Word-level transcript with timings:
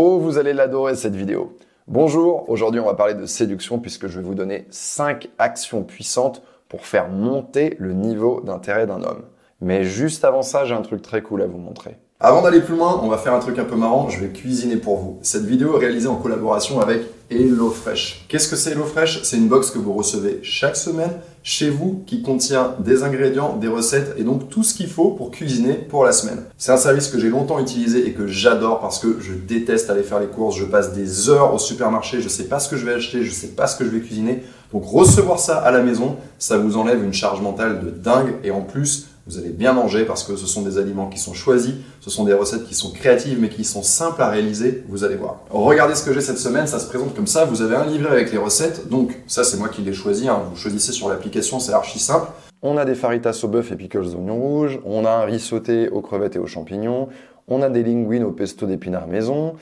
Oh, 0.00 0.20
vous 0.20 0.38
allez 0.38 0.52
l'adorer 0.52 0.94
cette 0.94 1.16
vidéo. 1.16 1.56
Bonjour, 1.88 2.48
aujourd'hui 2.48 2.78
on 2.78 2.84
va 2.84 2.94
parler 2.94 3.14
de 3.14 3.26
séduction 3.26 3.80
puisque 3.80 4.06
je 4.06 4.20
vais 4.20 4.24
vous 4.24 4.36
donner 4.36 4.68
5 4.70 5.28
actions 5.38 5.82
puissantes 5.82 6.40
pour 6.68 6.86
faire 6.86 7.08
monter 7.08 7.74
le 7.80 7.94
niveau 7.94 8.40
d'intérêt 8.40 8.86
d'un 8.86 9.02
homme. 9.02 9.24
Mais 9.60 9.82
juste 9.82 10.24
avant 10.24 10.42
ça, 10.42 10.64
j'ai 10.64 10.74
un 10.74 10.82
truc 10.82 11.02
très 11.02 11.20
cool 11.20 11.42
à 11.42 11.48
vous 11.48 11.58
montrer. 11.58 11.96
Avant 12.20 12.42
d'aller 12.42 12.60
plus 12.60 12.76
loin, 12.76 13.00
on 13.02 13.08
va 13.08 13.18
faire 13.18 13.34
un 13.34 13.40
truc 13.40 13.58
un 13.58 13.64
peu 13.64 13.74
marrant, 13.74 14.08
je 14.08 14.20
vais 14.20 14.28
cuisiner 14.28 14.76
pour 14.76 14.98
vous. 14.98 15.18
Cette 15.22 15.44
vidéo 15.44 15.74
est 15.74 15.80
réalisée 15.80 16.06
en 16.06 16.14
collaboration 16.14 16.80
avec 16.80 17.02
HelloFresh. 17.32 18.26
Qu'est-ce 18.28 18.46
que 18.46 18.54
c'est 18.54 18.70
HelloFresh 18.70 19.24
C'est 19.24 19.36
une 19.36 19.48
box 19.48 19.72
que 19.72 19.78
vous 19.78 19.94
recevez 19.94 20.38
chaque 20.44 20.76
semaine 20.76 21.18
chez 21.48 21.70
vous 21.70 22.02
qui 22.06 22.20
contient 22.20 22.74
des 22.78 23.04
ingrédients, 23.04 23.56
des 23.56 23.68
recettes 23.68 24.14
et 24.18 24.22
donc 24.22 24.50
tout 24.50 24.62
ce 24.62 24.74
qu'il 24.74 24.86
faut 24.86 25.12
pour 25.12 25.30
cuisiner 25.30 25.72
pour 25.72 26.04
la 26.04 26.12
semaine. 26.12 26.42
C'est 26.58 26.72
un 26.72 26.76
service 26.76 27.08
que 27.08 27.18
j'ai 27.18 27.30
longtemps 27.30 27.58
utilisé 27.58 28.06
et 28.06 28.12
que 28.12 28.26
j'adore 28.26 28.80
parce 28.80 28.98
que 28.98 29.18
je 29.18 29.32
déteste 29.32 29.88
aller 29.88 30.02
faire 30.02 30.20
les 30.20 30.26
courses, 30.26 30.58
je 30.58 30.66
passe 30.66 30.92
des 30.92 31.30
heures 31.30 31.54
au 31.54 31.58
supermarché, 31.58 32.20
je 32.20 32.28
sais 32.28 32.44
pas 32.44 32.58
ce 32.58 32.68
que 32.68 32.76
je 32.76 32.84
vais 32.84 32.92
acheter, 32.92 33.24
je 33.24 33.30
sais 33.30 33.46
pas 33.46 33.66
ce 33.66 33.78
que 33.78 33.86
je 33.86 33.88
vais 33.88 34.00
cuisiner. 34.00 34.42
Donc 34.74 34.84
recevoir 34.84 35.38
ça 35.38 35.56
à 35.56 35.70
la 35.70 35.80
maison, 35.80 36.16
ça 36.38 36.58
vous 36.58 36.76
enlève 36.76 37.02
une 37.02 37.14
charge 37.14 37.40
mentale 37.40 37.80
de 37.82 37.88
dingue 37.88 38.34
et 38.44 38.50
en 38.50 38.60
plus, 38.60 39.06
vous 39.28 39.36
allez 39.36 39.50
bien 39.50 39.74
manger 39.74 40.06
parce 40.06 40.24
que 40.24 40.36
ce 40.36 40.46
sont 40.46 40.62
des 40.62 40.78
aliments 40.78 41.08
qui 41.08 41.18
sont 41.18 41.34
choisis, 41.34 41.74
ce 42.00 42.08
sont 42.08 42.24
des 42.24 42.32
recettes 42.32 42.64
qui 42.64 42.74
sont 42.74 42.90
créatives 42.90 43.38
mais 43.38 43.50
qui 43.50 43.62
sont 43.62 43.82
simples 43.82 44.22
à 44.22 44.30
réaliser, 44.30 44.84
vous 44.88 45.04
allez 45.04 45.16
voir. 45.16 45.40
Regardez 45.50 45.94
ce 45.94 46.02
que 46.02 46.14
j'ai 46.14 46.22
cette 46.22 46.38
semaine, 46.38 46.66
ça 46.66 46.78
se 46.78 46.86
présente 46.86 47.14
comme 47.14 47.26
ça, 47.26 47.44
vous 47.44 47.60
avez 47.60 47.76
un 47.76 47.84
livret 47.84 48.10
avec 48.10 48.32
les 48.32 48.38
recettes, 48.38 48.88
donc 48.88 49.14
ça 49.26 49.44
c'est 49.44 49.58
moi 49.58 49.68
qui 49.68 49.82
l'ai 49.82 49.92
choisi, 49.92 50.28
hein. 50.28 50.40
vous 50.50 50.56
choisissez 50.56 50.92
sur 50.92 51.10
l'application, 51.10 51.37
c'est 51.42 51.72
archi 51.72 51.98
simple. 51.98 52.28
On 52.62 52.76
a 52.76 52.84
des 52.84 52.94
faritas 52.94 53.40
au 53.44 53.48
bœuf 53.48 53.70
et 53.72 53.76
pickles 53.76 54.16
oignons 54.16 54.40
rouges, 54.40 54.80
on 54.84 55.04
a 55.04 55.10
un 55.10 55.24
riz 55.24 55.40
sauté 55.40 55.88
aux 55.88 56.00
crevettes 56.00 56.36
et 56.36 56.38
aux 56.38 56.46
champignons, 56.46 57.08
on 57.46 57.62
a 57.62 57.68
des 57.68 57.82
linguines 57.82 58.24
au 58.24 58.32
pesto 58.32 58.66
d'épinards 58.66 59.06
maison, 59.06 59.54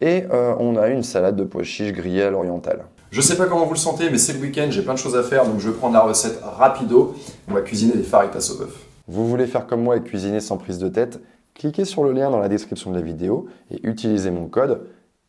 et 0.00 0.24
euh, 0.32 0.54
on 0.58 0.76
a 0.76 0.88
une 0.88 1.02
salade 1.02 1.36
de 1.36 1.44
pois 1.44 1.62
chiches 1.62 1.92
grillée 1.92 2.22
à 2.22 2.30
l'orientale. 2.30 2.84
Je 3.10 3.20
sais 3.20 3.36
pas 3.36 3.46
comment 3.46 3.66
vous 3.66 3.74
le 3.74 3.78
sentez, 3.78 4.10
mais 4.10 4.18
c'est 4.18 4.32
le 4.32 4.40
week-end, 4.40 4.66
j'ai 4.70 4.82
plein 4.82 4.94
de 4.94 4.98
choses 4.98 5.16
à 5.16 5.22
faire, 5.22 5.44
donc 5.44 5.60
je 5.60 5.70
vais 5.70 5.76
prendre 5.76 5.94
la 5.94 6.00
recette 6.00 6.40
rapido. 6.42 7.14
On 7.48 7.54
va 7.54 7.60
cuisiner 7.60 7.94
des 7.94 8.02
faritas 8.02 8.50
au 8.54 8.58
bœuf. 8.58 8.74
Vous 9.06 9.28
voulez 9.28 9.46
faire 9.46 9.66
comme 9.66 9.82
moi 9.82 9.96
et 9.96 10.00
cuisiner 10.00 10.40
sans 10.40 10.56
prise 10.56 10.78
de 10.78 10.88
tête? 10.88 11.20
Cliquez 11.54 11.84
sur 11.84 12.04
le 12.04 12.12
lien 12.12 12.30
dans 12.30 12.38
la 12.38 12.48
description 12.48 12.90
de 12.90 12.96
la 12.96 13.02
vidéo 13.02 13.46
et 13.70 13.86
utilisez 13.86 14.30
mon 14.30 14.46
code 14.46 14.80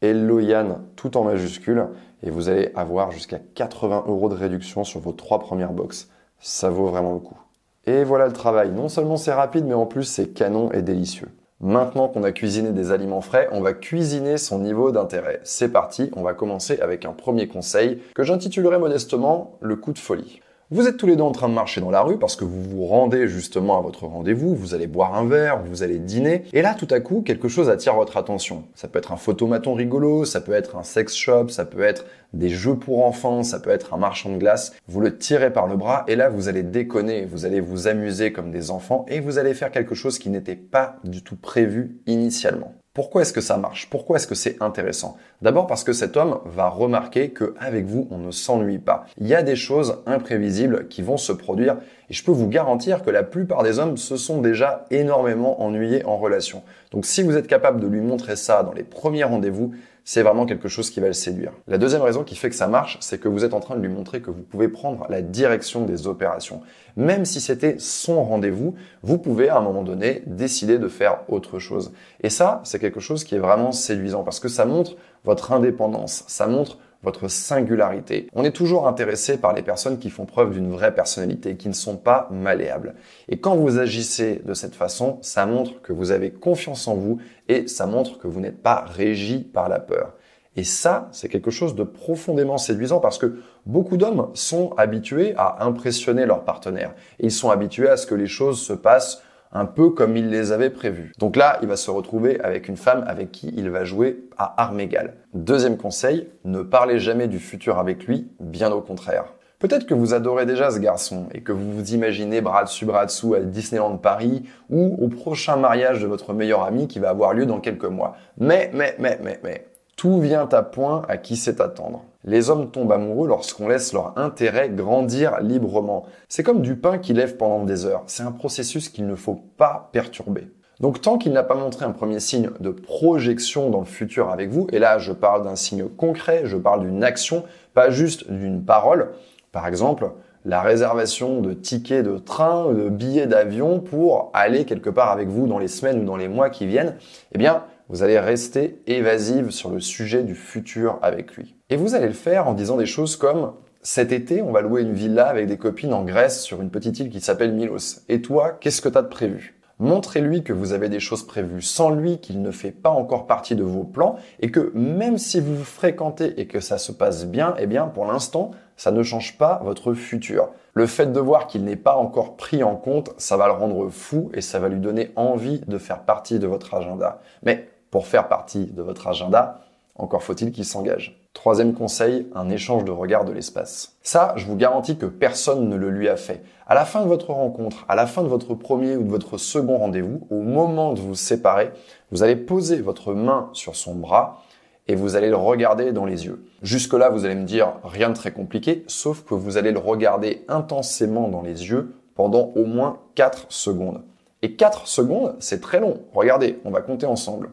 HelloYan 0.04 0.82
tout 0.96 1.18
en 1.18 1.24
majuscule 1.24 1.88
et 2.22 2.30
vous 2.30 2.50
allez 2.50 2.72
avoir 2.76 3.12
jusqu'à 3.12 3.40
80 3.40 4.04
euros 4.08 4.30
de 4.30 4.36
réduction 4.36 4.84
sur 4.84 5.00
vos 5.00 5.14
trois 5.14 5.40
premières 5.40 5.74
box. 5.74 6.10
Ça 6.40 6.70
vaut 6.70 6.88
vraiment 6.88 7.14
le 7.14 7.20
coup. 7.20 7.38
Et 7.86 8.04
voilà 8.04 8.28
le 8.28 8.34
travail. 8.34 8.72
Non 8.72 8.90
seulement 8.90 9.18
c'est 9.18 9.34
rapide, 9.34 9.66
mais 9.66 9.74
en 9.74 9.86
plus 9.86 10.04
c'est 10.04 10.28
canon 10.28 10.72
et 10.72 10.82
délicieux. 10.82 11.30
Maintenant 11.60 12.10
qu'on 12.10 12.24
a 12.24 12.34
cuisiné 12.34 12.72
des 12.72 12.92
aliments 12.92 13.22
frais, 13.22 13.48
on 13.52 13.62
va 13.62 13.74
cuisiner 13.74 14.38
son 14.38 14.60
niveau 14.60 14.92
d'intérêt. 14.92 15.40
C'est 15.44 15.72
parti, 15.72 16.12
on 16.16 16.22
va 16.22 16.34
commencer 16.34 16.80
avec 16.82 17.06
un 17.06 17.14
premier 17.14 17.48
conseil 17.48 18.02
que 18.14 18.24
j'intitulerai 18.24 18.78
modestement 18.78 19.58
le 19.62 19.78
coup 19.78 19.94
de 19.94 20.00
folie. 20.00 20.42
Vous 20.74 20.88
êtes 20.88 20.98
tous 20.98 21.06
les 21.06 21.16
deux 21.16 21.22
en 21.22 21.32
train 21.32 21.50
de 21.50 21.54
marcher 21.54 21.82
dans 21.82 21.92
la 21.92 22.02
rue 22.02 22.18
parce 22.18 22.36
que 22.36 22.44
vous 22.44 22.64
vous 22.64 22.88
rendez 22.88 23.28
justement 23.28 23.78
à 23.78 23.82
votre 23.84 24.08
rendez-vous, 24.08 24.56
vous 24.56 24.74
allez 24.74 24.88
boire 24.88 25.14
un 25.14 25.24
verre, 25.24 25.62
vous 25.64 25.84
allez 25.84 26.00
dîner, 26.00 26.46
et 26.52 26.64
là 26.64 26.74
tout 26.74 26.88
à 26.90 27.00
coup 27.00 27.22
quelque 27.22 27.48
chose 27.48 27.70
attire 27.70 27.94
votre 27.94 28.18
attention. 28.18 28.64
Ça 28.74 28.88
peut 28.88 28.98
être 28.98 29.12
un 29.12 29.18
photomaton 29.18 29.76
rigolo, 29.76 30.26
ça 30.26 30.42
peut 30.42 30.54
être 30.54 30.76
un 30.76 30.82
sex 30.82 31.14
shop, 31.14 31.50
ça 31.50 31.66
peut 31.66 31.84
être 31.84 32.08
des 32.34 32.50
jeux 32.50 32.74
pour 32.74 33.06
enfants, 33.06 33.44
ça 33.44 33.60
peut 33.60 33.70
être 33.70 33.94
un 33.94 33.98
marchand 33.98 34.32
de 34.32 34.38
glace. 34.38 34.74
Vous 34.88 35.00
le 35.00 35.16
tirez 35.16 35.54
par 35.54 35.68
le 35.68 35.78
bras 35.78 36.06
et 36.08 36.16
là 36.16 36.30
vous 36.30 36.48
allez 36.48 36.64
déconner, 36.64 37.26
vous 37.26 37.46
allez 37.46 37.60
vous 37.60 37.88
amuser 37.88 38.32
comme 38.32 38.50
des 38.50 38.72
enfants 38.72 39.06
et 39.10 39.20
vous 39.20 39.38
allez 39.38 39.54
faire 39.54 39.70
quelque 39.70 39.94
chose 39.94 40.18
qui 40.18 40.32
n'était 40.32 40.56
pas 40.56 40.96
du 41.04 41.22
tout 41.22 41.36
prévu 41.36 42.00
initialement. 42.08 42.74
Pourquoi 42.96 43.24
est-ce 43.24 43.34
que 43.34 43.42
ça 43.42 43.58
marche? 43.58 43.90
Pourquoi 43.90 44.18
est-ce 44.18 44.28
que 44.28 44.36
c'est 44.36 44.62
intéressant? 44.62 45.18
D'abord 45.42 45.66
parce 45.66 45.84
que 45.84 45.94
cet 45.94 46.16
homme 46.16 46.38
va 46.46 46.70
remarquer 46.70 47.32
qu'avec 47.32 47.88
vous, 47.88 48.08
on 48.12 48.20
ne 48.20 48.30
s'ennuie 48.30 48.78
pas. 48.78 49.08
Il 49.18 49.28
y 49.28 49.34
a 49.34 49.42
des 49.42 49.56
choses 49.56 50.04
imprévisibles 50.06 50.88
qui 50.90 51.02
vont 51.02 51.18
se 51.18 51.32
produire 51.32 51.78
et 52.12 52.14
je 52.14 52.24
peux 52.24 52.32
vous 52.32 52.48
garantir 52.48 53.02
que 53.02 53.10
la 53.10 53.24
plupart 53.24 53.64
des 53.64 53.80
hommes 53.80 53.98
se 53.98 54.16
sont 54.16 54.42
déjà 54.42 54.86
énormément 54.92 55.64
ennuyés 55.64 56.06
en 56.06 56.18
relation. 56.18 56.62
Donc 56.92 57.08
si 57.08 57.24
vous 57.24 57.36
êtes 57.36 57.48
capable 57.48 57.80
de 57.80 57.88
lui 57.88 58.00
montrer 58.00 58.36
ça 58.36 58.62
dans 58.62 58.74
les 58.74 58.84
premiers 58.84 59.24
rendez-vous, 59.24 59.74
c'est 60.06 60.22
vraiment 60.22 60.46
quelque 60.46 60.68
chose 60.68 60.90
qui 60.90 61.00
va 61.00 61.08
le 61.08 61.14
séduire. 61.14 61.54
La 61.68 61.78
deuxième 61.78 62.02
raison 62.02 62.24
qui 62.24 62.36
fait 62.36 62.50
que 62.50 62.56
ça 62.56 62.68
marche, 62.68 62.98
c'est 63.00 63.20
que 63.20 63.30
vous 63.30 63.46
êtes 63.46 63.54
en 63.54 63.60
train 63.60 63.76
de 63.76 63.82
lui 63.82 63.94
montrer 63.94 64.22
que 64.22 64.32
vous 64.32 64.42
pouvez 64.42 64.68
prendre 64.68 65.06
la 65.10 65.22
direction 65.22 65.86
des 65.86 66.08
opérations. 66.08 66.62
Même 66.98 67.26
si 67.26 67.40
c'était 67.40 67.76
son 67.80 68.24
rendez-vous, 68.24 68.76
vous 69.02 69.18
pouvez 69.18 69.50
à 69.50 69.58
un 69.58 69.62
moment 69.62 69.84
donné 69.84 70.24
décider 70.28 70.78
de 70.78 70.88
faire 70.88 71.22
autre 71.30 71.58
chose. 71.58 71.94
Et 72.22 72.30
ça, 72.30 72.62
c'est 72.66 72.80
quelque 72.80 73.00
chose 73.00 73.24
qui 73.24 73.36
est 73.36 73.40
vraiment 73.40 73.72
séduisant 73.72 74.24
parce 74.24 74.40
que 74.40 74.50
ça 74.50 74.66
montre 74.66 74.98
votre 75.24 75.54
indépendance, 75.54 76.26
ça 76.28 76.48
montre 76.48 76.78
votre 77.04 77.28
singularité. 77.28 78.28
On 78.34 78.44
est 78.44 78.56
toujours 78.56 78.88
intéressé 78.88 79.38
par 79.38 79.54
les 79.54 79.62
personnes 79.62 80.00
qui 80.00 80.10
font 80.10 80.26
preuve 80.26 80.54
d'une 80.54 80.72
vraie 80.72 80.96
personnalité, 80.96 81.56
qui 81.58 81.68
ne 81.68 81.74
sont 81.74 81.98
pas 81.98 82.28
malléables. 82.32 82.96
Et 83.28 83.38
quand 83.38 83.56
vous 83.56 83.78
agissez 83.78 84.42
de 84.46 84.54
cette 84.54 84.76
façon, 84.76 85.20
ça 85.22 85.46
montre 85.46 85.82
que 85.82 85.94
vous 85.94 86.12
avez 86.12 86.32
confiance 86.32 86.88
en 86.88 86.96
vous 86.96 87.20
et 87.50 87.68
ça 87.68 87.86
montre 87.86 88.18
que 88.18 88.28
vous 88.28 88.40
n'êtes 88.40 88.62
pas 88.62 88.86
régi 88.88 89.40
par 89.40 89.70
la 89.70 89.80
peur. 89.80 90.14
Et 90.56 90.64
ça, 90.64 91.10
c'est 91.12 91.30
quelque 91.30 91.52
chose 91.52 91.76
de 91.76 91.84
profondément 91.84 92.58
séduisant 92.58 93.00
parce 93.00 93.18
que 93.18 93.40
beaucoup 93.66 93.98
d'hommes 93.98 94.30
sont 94.36 94.74
habitués 94.78 95.34
à 95.36 95.66
impressionner 95.66 96.26
leur 96.26 96.46
partenaire. 96.46 96.94
Et 97.20 97.26
ils 97.26 97.32
sont 97.32 97.50
habitués 97.50 97.90
à 97.90 97.98
ce 97.98 98.06
que 98.06 98.16
les 98.16 98.28
choses 98.28 98.62
se 98.62 98.74
passent 98.74 99.24
un 99.54 99.66
peu 99.66 99.92
comme 99.92 100.18
il 100.18 100.30
les 100.30 100.52
avait 100.52 100.70
prévus. 100.70 101.12
Donc 101.20 101.36
là, 101.36 101.60
il 101.62 101.68
va 101.68 101.78
se 101.78 101.92
retrouver 101.92 102.40
avec 102.42 102.68
une 102.68 102.78
femme 102.78 103.06
avec 103.08 103.32
qui 103.32 103.54
il 103.56 103.70
va 103.70 103.86
jouer 103.86 104.26
à 104.38 104.62
armes 104.62 104.80
égales. 104.80 105.14
Deuxième 105.34 105.78
conseil, 105.78 106.28
ne 106.44 106.62
parlez 106.62 107.00
jamais 107.00 107.28
du 107.28 107.40
futur 107.40 107.78
avec 107.78 108.06
lui, 108.06 108.28
bien 108.40 108.72
au 108.72 108.82
contraire. 108.82 109.26
Peut-être 109.60 109.86
que 109.86 109.94
vous 109.94 110.14
adorez 110.14 110.46
déjà 110.46 110.72
ce 110.72 110.80
garçon 110.80 111.28
et 111.34 111.40
que 111.40 111.54
vous 111.54 111.72
vous 111.72 111.94
imaginez 111.94 112.42
bras 112.42 112.66
dessus 112.66 112.86
bras 112.86 113.06
dessous 113.06 113.34
à 113.34 113.40
Disneyland 113.40 113.96
Paris 113.96 114.44
ou 114.70 114.98
au 115.00 115.08
prochain 115.08 115.56
mariage 115.56 116.02
de 116.02 116.08
votre 116.08 116.34
meilleur 116.34 116.64
ami 116.64 116.90
qui 116.90 117.00
va 117.00 117.12
avoir 117.12 117.34
lieu 117.34 117.46
dans 117.46 117.62
quelques 117.62 117.86
mois. 117.86 118.18
Mais, 118.38 118.72
mais, 118.74 118.94
mais, 119.00 119.18
mais, 119.24 119.40
mais, 119.42 119.66
tout 120.04 120.20
vient 120.20 120.50
à 120.52 120.64
point 120.64 121.04
à 121.08 121.16
qui 121.16 121.38
sait 121.38 121.62
attendre. 121.62 122.04
Les 122.26 122.50
hommes 122.50 122.72
tombent 122.72 122.92
amoureux 122.92 123.26
lorsqu'on 123.26 123.70
laisse 123.70 123.94
leur 123.94 124.18
intérêt 124.18 124.68
grandir 124.68 125.40
librement. 125.40 126.04
C'est 126.28 126.44
comme 126.44 126.62
du 126.62 126.76
pain 126.76 126.98
qui 126.98 127.14
lève 127.14 127.38
pendant 127.38 127.64
des 127.64 127.86
heures. 127.86 128.04
C'est 128.08 128.24
un 128.24 128.34
processus 128.34 128.90
qu'il 128.90 129.08
ne 129.08 129.16
faut 129.16 129.42
pas 129.56 129.90
perturber. 129.94 130.50
Donc 130.82 131.00
tant 131.00 131.18
qu'il 131.18 131.32
n'a 131.32 131.44
pas 131.44 131.56
montré 131.56 131.86
un 131.86 131.94
premier 131.94 132.20
signe 132.20 132.50
de 132.60 132.72
projection 132.72 133.70
dans 133.70 133.80
le 133.80 133.86
futur 133.86 134.30
avec 134.30 134.50
vous, 134.50 134.68
et 134.74 134.80
là 134.80 134.98
je 134.98 135.14
parle 135.14 135.46
d'un 135.46 135.56
signe 135.56 135.88
concret, 135.88 136.42
je 136.44 136.58
parle 136.58 136.82
d'une 136.82 137.06
action, 137.06 137.46
pas 137.74 137.90
juste 137.90 138.30
d'une 138.30 138.66
parole, 138.66 139.14
par 139.54 139.68
exemple 139.68 140.12
la 140.46 140.62
réservation 140.62 141.42
de 141.42 141.54
tickets 141.54 142.06
de 142.06 142.18
train, 142.18 142.72
de 142.72 142.90
billets 142.90 143.28
d'avion 143.28 143.80
pour 143.80 144.32
aller 144.34 144.66
quelque 144.66 144.90
part 144.90 145.12
avec 145.12 145.28
vous 145.28 145.48
dans 145.48 145.60
les 145.60 145.68
semaines 145.68 146.02
ou 146.02 146.06
dans 146.06 146.18
les 146.18 146.28
mois 146.28 146.50
qui 146.50 146.66
viennent, 146.66 146.96
eh 147.34 147.38
bien 147.38 147.64
vous 147.90 148.04
allez 148.04 148.20
rester 148.20 148.82
évasive 148.88 149.52
sur 149.52 149.70
le 149.70 149.80
sujet 149.80 150.24
du 150.24 150.36
futur 150.36 151.00
avec 151.02 151.36
lui. 151.36 151.56
Et 151.70 151.76
vous 151.76 151.96
allez 151.96 152.08
le 152.08 152.14
faire 152.14 152.48
en 152.48 152.54
disant 152.54 152.78
des 152.78 152.86
choses 152.86 153.16
comme 153.16 153.54
cet 153.82 154.14
été, 154.14 154.42
on 154.42 154.52
va 154.52 154.62
louer 154.62 154.82
une 154.82 154.94
villa 154.94 155.28
avec 155.28 155.48
des 155.48 155.58
copines 155.58 155.94
en 155.94 156.04
Grèce 156.04 156.42
sur 156.42 156.62
une 156.62 156.70
petite 156.70 157.00
île 157.00 157.10
qui 157.10 157.20
s'appelle 157.20 157.52
Milos. 157.52 158.00
Et 158.08 158.22
toi, 158.22 158.52
qu'est-ce 158.52 158.82
que 158.82 158.88
tu 158.88 158.98
as 158.98 159.02
de 159.02 159.10
prévu? 159.10 159.60
Montrez-lui 159.84 160.44
que 160.44 160.54
vous 160.54 160.72
avez 160.72 160.88
des 160.88 161.02
choses 161.02 161.28
prévues 161.28 161.62
sans 161.62 161.90
lui, 161.90 162.20
qu'il 162.20 162.42
ne 162.42 162.52
fait 162.52 162.72
pas 162.72 162.90
encore 162.90 163.28
partie 163.28 163.54
de 163.54 163.66
vos 163.66 163.84
plans 163.84 164.16
et 164.40 164.50
que 164.50 164.72
même 164.74 165.18
si 165.18 165.42
vous 165.42 165.62
fréquentez 165.62 166.40
et 166.40 166.48
que 166.48 166.62
ça 166.62 166.78
se 166.78 166.94
passe 166.94 167.26
bien, 167.26 167.54
eh 167.60 167.68
bien 167.68 167.88
pour 167.88 168.06
l'instant, 168.06 168.52
ça 168.78 168.92
ne 168.92 169.04
change 169.04 169.38
pas 169.38 169.60
votre 169.62 169.94
futur. 169.94 170.48
Le 170.74 170.88
fait 170.88 171.12
de 171.12 171.20
voir 171.20 171.48
qu'il 171.48 171.66
n'est 171.66 171.76
pas 171.76 171.98
encore 171.98 172.38
pris 172.38 172.64
en 172.64 172.78
compte, 172.78 173.14
ça 173.18 173.36
va 173.36 173.48
le 173.48 173.52
rendre 173.52 173.90
fou 173.90 174.32
et 174.34 174.40
ça 174.40 174.58
va 174.58 174.70
lui 174.70 174.80
donner 174.80 175.12
envie 175.18 175.60
de 175.68 175.78
faire 175.78 176.04
partie 176.04 176.40
de 176.40 176.48
votre 176.48 176.74
agenda. 176.74 177.20
Mais 177.44 177.68
pour 177.92 178.08
faire 178.08 178.30
partie 178.30 178.68
de 178.68 178.82
votre 178.82 179.10
agenda, 179.10 179.60
encore 179.96 180.24
faut-il 180.24 180.54
qu'il 180.54 180.64
s'engage. 180.64 181.23
Troisième 181.34 181.74
conseil, 181.74 182.28
un 182.36 182.50
échange 182.50 182.86
de 182.86 182.92
regards 182.92 183.26
de 183.26 183.32
l'espace. 183.32 183.98
Ça, 184.04 184.34
je 184.38 184.46
vous 184.46 184.56
garantis 184.56 184.98
que 184.98 185.08
personne 185.08 185.68
ne 185.68 185.76
le 185.76 185.90
lui 185.90 186.08
a 186.08 186.16
fait. 186.16 186.44
À 186.68 186.76
la 186.76 186.86
fin 186.86 187.02
de 187.02 187.08
votre 187.08 187.32
rencontre, 187.32 187.86
à 187.90 187.96
la 187.96 188.06
fin 188.06 188.22
de 188.22 188.28
votre 188.28 188.54
premier 188.54 188.96
ou 188.96 189.04
de 189.04 189.10
votre 189.10 189.38
second 189.38 189.78
rendez-vous, 189.78 190.28
au 190.30 190.42
moment 190.42 190.94
de 190.94 191.02
vous 191.02 191.16
séparer, 191.16 191.72
vous 192.12 192.24
allez 192.24 192.36
poser 192.36 192.82
votre 192.82 193.14
main 193.14 193.50
sur 193.54 193.76
son 193.76 193.96
bras 193.96 194.44
et 194.88 194.96
vous 194.96 195.16
allez 195.16 195.30
le 195.30 195.36
regarder 195.36 195.92
dans 195.92 196.06
les 196.06 196.26
yeux. 196.26 196.46
Jusque-là, 196.62 197.10
vous 197.10 197.26
allez 197.26 197.36
me 197.36 197.46
dire 197.46 197.74
rien 197.84 198.10
de 198.10 198.16
très 198.16 198.32
compliqué, 198.32 198.84
sauf 198.88 199.26
que 199.26 199.34
vous 199.34 199.58
allez 199.58 199.72
le 199.72 199.80
regarder 199.80 200.46
intensément 200.48 201.30
dans 201.30 201.42
les 201.42 201.70
yeux 201.70 201.96
pendant 202.16 202.52
au 202.56 202.66
moins 202.66 203.00
4 203.16 203.48
secondes. 203.50 204.04
Et 204.44 204.56
4 204.56 204.88
secondes, 204.88 205.36
c'est 205.40 205.62
très 205.62 205.80
long. 205.80 206.02
Regardez, 206.14 206.60
on 206.64 206.70
va 206.70 206.82
compter 206.82 207.06
ensemble. 207.06 207.50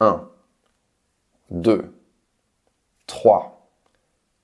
1, 0.00 0.24
2, 1.50 1.92
3, 3.08 3.68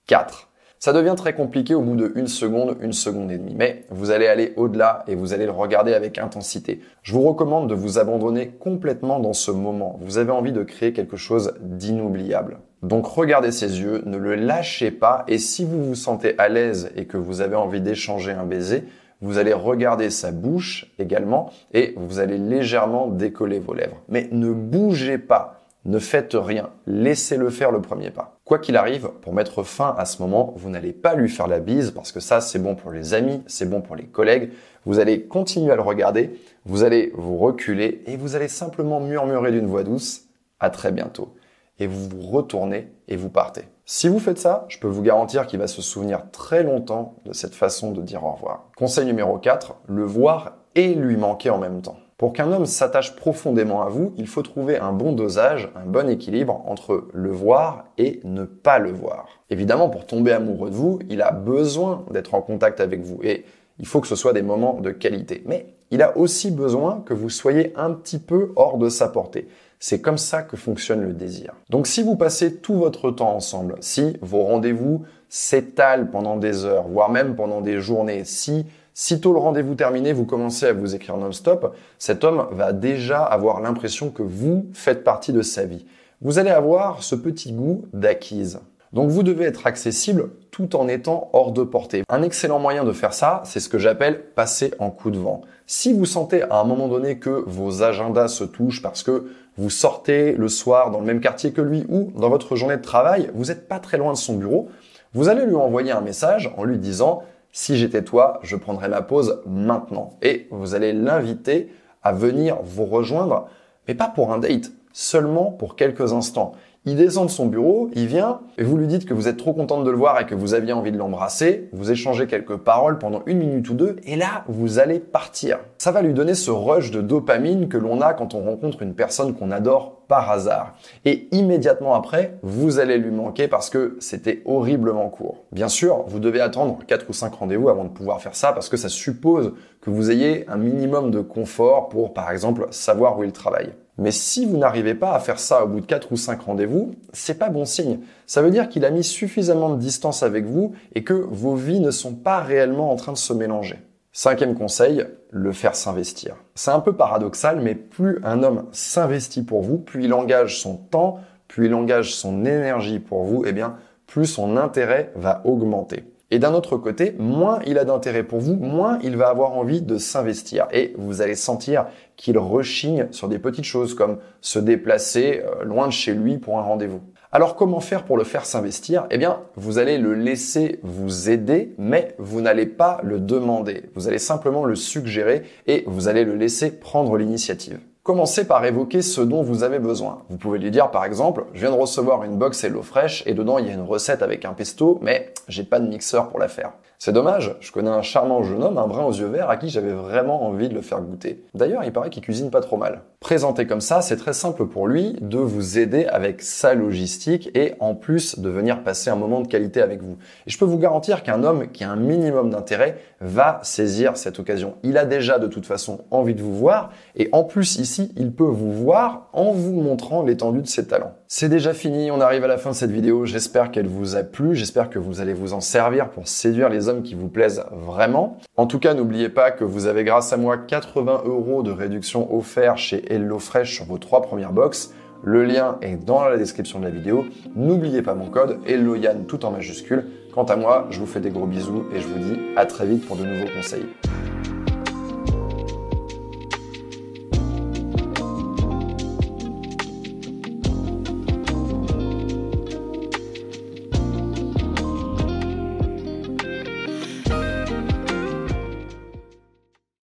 4. 0.06 0.48
Ça 0.80 0.92
devient 0.92 1.14
très 1.16 1.32
compliqué 1.32 1.74
au 1.74 1.80
bout 1.80 1.96
de 1.96 2.12
une 2.14 2.26
seconde, 2.26 2.76
une 2.80 2.92
seconde 2.92 3.30
et 3.30 3.38
demie. 3.38 3.54
Mais 3.56 3.86
vous 3.90 4.10
allez 4.10 4.26
aller 4.26 4.52
au-delà 4.56 5.04
et 5.06 5.14
vous 5.14 5.32
allez 5.32 5.46
le 5.46 5.50
regarder 5.50 5.94
avec 5.94 6.18
intensité. 6.18 6.80
Je 7.02 7.12
vous 7.12 7.22
recommande 7.22 7.70
de 7.70 7.74
vous 7.74 7.98
abandonner 7.98 8.48
complètement 8.48 9.18
dans 9.20 9.32
ce 9.32 9.50
moment. 9.50 9.98
Vous 10.02 10.18
avez 10.18 10.32
envie 10.32 10.52
de 10.52 10.62
créer 10.62 10.92
quelque 10.92 11.16
chose 11.16 11.54
d'inoubliable. 11.60 12.58
Donc 12.82 13.06
regardez 13.06 13.50
ses 13.50 13.80
yeux, 13.80 14.02
ne 14.04 14.18
le 14.18 14.34
lâchez 14.34 14.90
pas 14.90 15.24
et 15.26 15.38
si 15.38 15.64
vous 15.64 15.82
vous 15.82 15.94
sentez 15.94 16.34
à 16.36 16.50
l'aise 16.50 16.90
et 16.96 17.06
que 17.06 17.16
vous 17.16 17.40
avez 17.40 17.56
envie 17.56 17.80
d'échanger 17.80 18.32
un 18.32 18.44
baiser, 18.44 18.84
vous 19.22 19.38
allez 19.38 19.54
regarder 19.54 20.10
sa 20.10 20.32
bouche 20.32 20.92
également 20.98 21.50
et 21.72 21.94
vous 21.96 22.18
allez 22.18 22.36
légèrement 22.36 23.06
décoller 23.06 23.58
vos 23.58 23.72
lèvres. 23.72 24.02
Mais 24.10 24.28
ne 24.32 24.50
bougez 24.50 25.16
pas. 25.16 25.62
Ne 25.86 25.98
faites 25.98 26.34
rien, 26.34 26.70
laissez-le 26.86 27.48
faire 27.48 27.70
le 27.70 27.80
premier 27.80 28.10
pas. 28.10 28.33
Quoi 28.44 28.58
qu'il 28.58 28.76
arrive, 28.76 29.08
pour 29.22 29.32
mettre 29.32 29.62
fin 29.62 29.94
à 29.96 30.04
ce 30.04 30.20
moment, 30.20 30.52
vous 30.56 30.68
n'allez 30.68 30.92
pas 30.92 31.14
lui 31.14 31.30
faire 31.30 31.46
la 31.46 31.60
bise 31.60 31.92
parce 31.92 32.12
que 32.12 32.20
ça 32.20 32.42
c'est 32.42 32.58
bon 32.58 32.74
pour 32.74 32.90
les 32.90 33.14
amis, 33.14 33.42
c'est 33.46 33.68
bon 33.68 33.80
pour 33.80 33.96
les 33.96 34.04
collègues. 34.04 34.52
Vous 34.84 34.98
allez 34.98 35.26
continuer 35.26 35.72
à 35.72 35.76
le 35.76 35.82
regarder, 35.82 36.38
vous 36.66 36.82
allez 36.82 37.10
vous 37.14 37.38
reculer 37.38 38.02
et 38.04 38.18
vous 38.18 38.36
allez 38.36 38.48
simplement 38.48 39.00
murmurer 39.00 39.50
d'une 39.50 39.66
voix 39.66 39.82
douce 39.82 40.24
à 40.60 40.68
très 40.68 40.92
bientôt. 40.92 41.34
Et 41.78 41.86
vous 41.86 42.06
vous 42.06 42.20
retournez 42.20 42.92
et 43.08 43.16
vous 43.16 43.30
partez. 43.30 43.62
Si 43.86 44.08
vous 44.08 44.18
faites 44.18 44.38
ça, 44.38 44.66
je 44.68 44.78
peux 44.78 44.88
vous 44.88 45.02
garantir 45.02 45.46
qu'il 45.46 45.58
va 45.58 45.66
se 45.66 45.80
souvenir 45.80 46.30
très 46.30 46.62
longtemps 46.62 47.16
de 47.24 47.32
cette 47.32 47.54
façon 47.54 47.92
de 47.92 48.02
dire 48.02 48.24
au 48.24 48.32
revoir. 48.32 48.70
Conseil 48.76 49.06
numéro 49.06 49.38
4, 49.38 49.74
le 49.86 50.04
voir 50.04 50.58
et 50.74 50.94
lui 50.94 51.16
manquer 51.16 51.48
en 51.48 51.58
même 51.58 51.80
temps. 51.80 51.96
Pour 52.16 52.32
qu'un 52.32 52.52
homme 52.52 52.66
s'attache 52.66 53.16
profondément 53.16 53.82
à 53.82 53.88
vous, 53.88 54.12
il 54.16 54.28
faut 54.28 54.42
trouver 54.42 54.78
un 54.78 54.92
bon 54.92 55.12
dosage, 55.12 55.70
un 55.74 55.84
bon 55.84 56.08
équilibre 56.08 56.62
entre 56.66 57.08
le 57.12 57.30
voir 57.30 57.86
et 57.98 58.20
ne 58.22 58.44
pas 58.44 58.78
le 58.78 58.92
voir. 58.92 59.26
Évidemment, 59.50 59.88
pour 59.88 60.06
tomber 60.06 60.32
amoureux 60.32 60.70
de 60.70 60.74
vous, 60.74 61.00
il 61.10 61.22
a 61.22 61.32
besoin 61.32 62.04
d'être 62.12 62.34
en 62.34 62.40
contact 62.40 62.80
avec 62.80 63.02
vous 63.02 63.18
et 63.22 63.44
il 63.80 63.86
faut 63.86 64.00
que 64.00 64.06
ce 64.06 64.14
soit 64.14 64.32
des 64.32 64.42
moments 64.42 64.80
de 64.80 64.90
qualité. 64.90 65.42
Mais 65.46 65.74
il 65.90 66.02
a 66.02 66.16
aussi 66.16 66.52
besoin 66.52 67.02
que 67.04 67.14
vous 67.14 67.30
soyez 67.30 67.72
un 67.76 67.90
petit 67.90 68.18
peu 68.18 68.52
hors 68.54 68.78
de 68.78 68.88
sa 68.88 69.08
portée. 69.08 69.48
C'est 69.80 70.00
comme 70.00 70.18
ça 70.18 70.42
que 70.42 70.56
fonctionne 70.56 71.02
le 71.02 71.12
désir. 71.12 71.52
Donc 71.68 71.86
si 71.88 72.02
vous 72.02 72.16
passez 72.16 72.56
tout 72.56 72.74
votre 72.74 73.10
temps 73.10 73.34
ensemble, 73.34 73.74
si 73.80 74.16
vos 74.22 74.44
rendez-vous 74.44 75.04
s'étalent 75.28 76.10
pendant 76.10 76.36
des 76.36 76.64
heures, 76.64 76.86
voire 76.88 77.10
même 77.10 77.34
pendant 77.34 77.60
des 77.60 77.80
journées, 77.80 78.24
si 78.24 78.66
Sitôt 78.96 79.32
le 79.32 79.40
rendez-vous 79.40 79.74
terminé, 79.74 80.12
vous 80.12 80.24
commencez 80.24 80.66
à 80.66 80.72
vous 80.72 80.94
écrire 80.94 81.16
non-stop, 81.16 81.74
cet 81.98 82.22
homme 82.22 82.46
va 82.52 82.72
déjà 82.72 83.24
avoir 83.24 83.60
l'impression 83.60 84.10
que 84.10 84.22
vous 84.22 84.66
faites 84.72 85.02
partie 85.02 85.32
de 85.32 85.42
sa 85.42 85.64
vie. 85.64 85.84
Vous 86.22 86.38
allez 86.38 86.50
avoir 86.50 87.02
ce 87.02 87.16
petit 87.16 87.50
goût 87.50 87.86
d'acquise. 87.92 88.60
Donc 88.92 89.10
vous 89.10 89.24
devez 89.24 89.46
être 89.46 89.66
accessible 89.66 90.30
tout 90.52 90.76
en 90.76 90.86
étant 90.86 91.28
hors 91.32 91.50
de 91.50 91.64
portée. 91.64 92.04
Un 92.08 92.22
excellent 92.22 92.60
moyen 92.60 92.84
de 92.84 92.92
faire 92.92 93.14
ça, 93.14 93.42
c'est 93.44 93.58
ce 93.58 93.68
que 93.68 93.78
j'appelle 93.78 94.22
passer 94.36 94.72
en 94.78 94.92
coup 94.92 95.10
de 95.10 95.18
vent. 95.18 95.42
Si 95.66 95.92
vous 95.92 96.06
sentez 96.06 96.42
à 96.42 96.60
un 96.60 96.64
moment 96.64 96.86
donné 96.86 97.18
que 97.18 97.42
vos 97.48 97.82
agendas 97.82 98.28
se 98.28 98.44
touchent 98.44 98.80
parce 98.80 99.02
que 99.02 99.26
vous 99.56 99.70
sortez 99.70 100.34
le 100.34 100.48
soir 100.48 100.92
dans 100.92 101.00
le 101.00 101.06
même 101.06 101.20
quartier 101.20 101.50
que 101.50 101.60
lui 101.60 101.84
ou 101.88 102.12
dans 102.14 102.30
votre 102.30 102.54
journée 102.54 102.76
de 102.76 102.82
travail, 102.82 103.28
vous 103.34 103.46
n'êtes 103.46 103.66
pas 103.66 103.80
très 103.80 103.98
loin 103.98 104.12
de 104.12 104.18
son 104.18 104.36
bureau, 104.36 104.68
vous 105.14 105.28
allez 105.28 105.46
lui 105.46 105.56
envoyer 105.56 105.90
un 105.90 106.00
message 106.00 106.54
en 106.56 106.62
lui 106.62 106.78
disant 106.78 107.24
si 107.56 107.76
j'étais 107.76 108.02
toi, 108.02 108.40
je 108.42 108.56
prendrais 108.56 108.88
ma 108.88 109.00
pause 109.00 109.40
maintenant. 109.46 110.18
Et 110.22 110.48
vous 110.50 110.74
allez 110.74 110.92
l'inviter 110.92 111.72
à 112.02 112.12
venir 112.12 112.58
vous 112.64 112.84
rejoindre, 112.84 113.48
mais 113.86 113.94
pas 113.94 114.08
pour 114.08 114.32
un 114.32 114.38
date, 114.38 114.72
seulement 114.92 115.52
pour 115.52 115.76
quelques 115.76 116.12
instants. 116.12 116.52
Il 116.86 116.96
descend 116.96 117.28
de 117.28 117.30
son 117.30 117.46
bureau, 117.46 117.88
il 117.94 118.06
vient, 118.06 118.40
et 118.58 118.62
vous 118.62 118.76
lui 118.76 118.86
dites 118.86 119.06
que 119.06 119.14
vous 119.14 119.26
êtes 119.26 119.38
trop 119.38 119.54
contente 119.54 119.84
de 119.84 119.90
le 119.90 119.96
voir 119.96 120.20
et 120.20 120.26
que 120.26 120.34
vous 120.34 120.52
aviez 120.52 120.74
envie 120.74 120.92
de 120.92 120.98
l'embrasser, 120.98 121.70
vous 121.72 121.90
échangez 121.90 122.26
quelques 122.26 122.58
paroles 122.58 122.98
pendant 122.98 123.22
une 123.24 123.38
minute 123.38 123.70
ou 123.70 123.74
deux, 123.74 123.96
et 124.04 124.16
là, 124.16 124.44
vous 124.48 124.78
allez 124.78 125.00
partir. 125.00 125.60
Ça 125.78 125.92
va 125.92 126.02
lui 126.02 126.12
donner 126.12 126.34
ce 126.34 126.50
rush 126.50 126.90
de 126.90 127.00
dopamine 127.00 127.68
que 127.68 127.78
l'on 127.78 128.02
a 128.02 128.12
quand 128.12 128.34
on 128.34 128.44
rencontre 128.44 128.82
une 128.82 128.94
personne 128.94 129.34
qu'on 129.34 129.50
adore 129.50 130.02
par 130.08 130.30
hasard. 130.30 130.74
Et 131.06 131.26
immédiatement 131.32 131.94
après, 131.94 132.36
vous 132.42 132.78
allez 132.78 132.98
lui 132.98 133.10
manquer 133.10 133.48
parce 133.48 133.70
que 133.70 133.96
c'était 134.00 134.42
horriblement 134.44 135.08
court. 135.08 135.44
Bien 135.52 135.68
sûr, 135.68 136.04
vous 136.08 136.20
devez 136.20 136.42
attendre 136.42 136.80
4 136.86 137.06
ou 137.08 137.14
5 137.14 137.34
rendez-vous 137.34 137.70
avant 137.70 137.84
de 137.84 137.88
pouvoir 137.88 138.20
faire 138.20 138.34
ça 138.34 138.52
parce 138.52 138.68
que 138.68 138.76
ça 138.76 138.90
suppose 138.90 139.54
que 139.80 139.88
vous 139.88 140.10
ayez 140.10 140.46
un 140.50 140.58
minimum 140.58 141.10
de 141.10 141.20
confort 141.20 141.88
pour, 141.88 142.12
par 142.12 142.30
exemple, 142.30 142.66
savoir 142.70 143.18
où 143.18 143.24
il 143.24 143.32
travaille. 143.32 143.72
Mais 143.96 144.10
si 144.10 144.44
vous 144.44 144.56
n'arrivez 144.56 144.94
pas 144.94 145.14
à 145.14 145.20
faire 145.20 145.38
ça 145.38 145.64
au 145.64 145.68
bout 145.68 145.80
de 145.80 145.86
4 145.86 146.10
ou 146.12 146.16
5 146.16 146.40
rendez-vous, 146.42 146.94
c'est 147.12 147.38
pas 147.38 147.48
bon 147.48 147.64
signe. 147.64 148.00
Ça 148.26 148.42
veut 148.42 148.50
dire 148.50 148.68
qu'il 148.68 148.84
a 148.84 148.90
mis 148.90 149.04
suffisamment 149.04 149.70
de 149.70 149.78
distance 149.78 150.22
avec 150.22 150.44
vous 150.46 150.74
et 150.94 151.04
que 151.04 151.12
vos 151.12 151.54
vies 151.54 151.80
ne 151.80 151.92
sont 151.92 152.14
pas 152.14 152.40
réellement 152.40 152.90
en 152.90 152.96
train 152.96 153.12
de 153.12 153.18
se 153.18 153.32
mélanger. 153.32 153.78
Cinquième 154.12 154.56
conseil, 154.56 155.04
le 155.30 155.52
faire 155.52 155.74
s'investir. 155.74 156.36
C'est 156.54 156.70
un 156.70 156.80
peu 156.80 156.92
paradoxal, 156.92 157.60
mais 157.60 157.74
plus 157.74 158.20
un 158.24 158.42
homme 158.42 158.66
s'investit 158.72 159.42
pour 159.42 159.62
vous, 159.62 159.78
plus 159.78 160.04
il 160.04 160.12
engage 160.12 160.60
son 160.60 160.76
temps, 160.76 161.18
plus 161.48 161.66
il 161.66 161.74
engage 161.74 162.14
son 162.14 162.44
énergie 162.44 163.00
pour 163.00 163.24
vous, 163.24 163.44
eh 163.46 163.52
bien, 163.52 163.76
plus 164.06 164.26
son 164.26 164.56
intérêt 164.56 165.12
va 165.16 165.42
augmenter. 165.44 166.04
Et 166.34 166.40
d'un 166.40 166.52
autre 166.52 166.76
côté, 166.76 167.14
moins 167.16 167.60
il 167.64 167.78
a 167.78 167.84
d'intérêt 167.84 168.24
pour 168.24 168.40
vous, 168.40 168.56
moins 168.56 168.98
il 169.04 169.16
va 169.16 169.28
avoir 169.28 169.52
envie 169.52 169.82
de 169.82 169.98
s'investir. 169.98 170.66
Et 170.72 170.92
vous 170.98 171.22
allez 171.22 171.36
sentir 171.36 171.86
qu'il 172.16 172.36
rechigne 172.38 173.06
sur 173.12 173.28
des 173.28 173.38
petites 173.38 173.66
choses 173.66 173.94
comme 173.94 174.18
se 174.40 174.58
déplacer 174.58 175.44
euh, 175.44 175.62
loin 175.62 175.86
de 175.86 175.92
chez 175.92 176.12
lui 176.12 176.38
pour 176.38 176.58
un 176.58 176.62
rendez-vous. 176.62 177.02
Alors 177.30 177.54
comment 177.54 177.78
faire 177.78 178.04
pour 178.04 178.16
le 178.16 178.24
faire 178.24 178.46
s'investir? 178.46 179.06
Eh 179.12 179.16
bien, 179.16 179.42
vous 179.54 179.78
allez 179.78 179.96
le 179.96 180.14
laisser 180.14 180.80
vous 180.82 181.30
aider, 181.30 181.72
mais 181.78 182.16
vous 182.18 182.40
n'allez 182.40 182.66
pas 182.66 182.98
le 183.04 183.20
demander. 183.20 183.84
Vous 183.94 184.08
allez 184.08 184.18
simplement 184.18 184.64
le 184.64 184.74
suggérer 184.74 185.44
et 185.68 185.84
vous 185.86 186.08
allez 186.08 186.24
le 186.24 186.34
laisser 186.34 186.72
prendre 186.72 187.16
l'initiative. 187.16 187.78
Commencez 188.04 188.46
par 188.46 188.62
évoquer 188.66 189.00
ce 189.00 189.22
dont 189.22 189.42
vous 189.42 189.62
avez 189.62 189.78
besoin. 189.78 190.24
Vous 190.28 190.36
pouvez 190.36 190.58
lui 190.58 190.70
dire 190.70 190.90
par 190.90 191.06
exemple, 191.06 191.46
je 191.54 191.60
viens 191.60 191.70
de 191.70 191.80
recevoir 191.80 192.22
une 192.22 192.36
box 192.36 192.62
HelloFresh 192.62 193.22
et 193.26 193.32
dedans 193.32 193.56
il 193.56 193.66
y 193.66 193.70
a 193.70 193.72
une 193.72 193.80
recette 193.80 194.20
avec 194.20 194.44
un 194.44 194.52
pesto, 194.52 194.98
mais 195.00 195.32
j'ai 195.48 195.64
pas 195.64 195.80
de 195.80 195.88
mixeur 195.88 196.28
pour 196.28 196.38
la 196.38 196.48
faire. 196.48 196.72
C'est 196.98 197.12
dommage, 197.12 197.54
je 197.60 197.72
connais 197.72 197.90
un 197.90 198.02
charmant 198.02 198.42
jeune 198.42 198.62
homme, 198.62 198.78
un 198.78 198.86
brun 198.86 199.04
aux 199.04 199.12
yeux 199.12 199.26
verts, 199.26 199.50
à 199.50 199.56
qui 199.56 199.68
j'avais 199.68 199.92
vraiment 199.92 200.46
envie 200.46 200.68
de 200.68 200.74
le 200.74 200.80
faire 200.80 201.00
goûter. 201.02 201.44
D'ailleurs, 201.54 201.84
il 201.84 201.92
paraît 201.92 202.08
qu'il 202.08 202.22
cuisine 202.22 202.50
pas 202.50 202.60
trop 202.60 202.76
mal. 202.76 203.02
Présenté 203.20 203.66
comme 203.66 203.80
ça, 203.80 204.00
c'est 204.00 204.16
très 204.16 204.32
simple 204.32 204.66
pour 204.66 204.86
lui 204.86 205.14
de 205.20 205.38
vous 205.38 205.78
aider 205.78 206.06
avec 206.06 206.40
sa 206.40 206.74
logistique 206.74 207.50
et 207.54 207.74
en 207.80 207.94
plus 207.94 208.38
de 208.38 208.48
venir 208.48 208.82
passer 208.82 209.10
un 209.10 209.16
moment 209.16 209.40
de 209.40 209.48
qualité 209.48 209.82
avec 209.82 210.02
vous. 210.02 210.16
Et 210.46 210.50
je 210.50 210.58
peux 210.58 210.64
vous 210.64 210.78
garantir 210.78 211.22
qu'un 211.22 211.42
homme 211.42 211.68
qui 211.72 211.84
a 211.84 211.90
un 211.90 211.96
minimum 211.96 212.50
d'intérêt 212.50 212.98
va 213.20 213.60
saisir 213.62 214.16
cette 214.16 214.38
occasion. 214.38 214.74
Il 214.82 214.96
a 214.96 215.04
déjà 215.04 215.38
de 215.38 215.46
toute 215.46 215.66
façon 215.66 216.04
envie 216.10 216.34
de 216.34 216.42
vous 216.42 216.54
voir 216.54 216.90
et 217.16 217.28
en 217.32 217.44
plus 217.44 217.78
il 218.16 218.32
peut 218.32 218.44
vous 218.44 218.72
voir 218.72 219.28
en 219.32 219.52
vous 219.52 219.80
montrant 219.80 220.22
l'étendue 220.22 220.62
de 220.62 220.66
ses 220.66 220.86
talents. 220.86 221.14
C'est 221.28 221.48
déjà 221.48 221.74
fini, 221.74 222.10
on 222.10 222.20
arrive 222.20 222.44
à 222.44 222.48
la 222.48 222.58
fin 222.58 222.70
de 222.70 222.74
cette 222.74 222.90
vidéo. 222.90 223.24
J'espère 223.24 223.70
qu'elle 223.70 223.86
vous 223.86 224.16
a 224.16 224.22
plu, 224.22 224.54
j'espère 224.54 224.90
que 224.90 224.98
vous 224.98 225.20
allez 225.20 225.34
vous 225.34 225.52
en 225.52 225.60
servir 225.60 226.10
pour 226.10 226.28
séduire 226.28 226.68
les 226.68 226.88
hommes 226.88 227.02
qui 227.02 227.14
vous 227.14 227.28
plaisent 227.28 227.64
vraiment. 227.72 228.38
En 228.56 228.66
tout 228.66 228.78
cas, 228.78 228.94
n'oubliez 228.94 229.28
pas 229.28 229.50
que 229.50 229.64
vous 229.64 229.86
avez 229.86 230.04
grâce 230.04 230.32
à 230.32 230.36
moi 230.36 230.56
80 230.58 231.22
euros 231.26 231.62
de 231.62 231.70
réduction 231.70 232.34
offert 232.34 232.78
chez 232.78 233.12
HelloFresh 233.12 233.74
sur 233.74 233.84
vos 233.84 233.98
trois 233.98 234.22
premières 234.22 234.52
box. 234.52 234.92
Le 235.22 235.42
lien 235.44 235.78
est 235.80 235.96
dans 235.96 236.22
la 236.24 236.36
description 236.36 236.80
de 236.80 236.84
la 236.84 236.90
vidéo. 236.90 237.24
N'oubliez 237.56 238.02
pas 238.02 238.14
mon 238.14 238.28
code 238.28 238.58
HelloYann 238.66 239.24
tout 239.24 239.44
en 239.46 239.50
majuscule. 239.50 240.06
Quant 240.34 240.44
à 240.44 240.56
moi, 240.56 240.86
je 240.90 241.00
vous 241.00 241.06
fais 241.06 241.20
des 241.20 241.30
gros 241.30 241.46
bisous 241.46 241.84
et 241.94 242.00
je 242.00 242.06
vous 242.06 242.18
dis 242.18 242.38
à 242.56 242.66
très 242.66 242.86
vite 242.86 243.06
pour 243.06 243.16
de 243.16 243.24
nouveaux 243.24 243.50
conseils. 243.56 243.86